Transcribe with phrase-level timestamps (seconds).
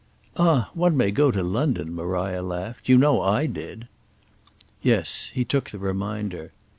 [0.35, 2.89] "Ah one may go to London," Maria laughed.
[2.89, 3.87] "You know I did."
[4.81, 6.53] Yes—he took the reminder.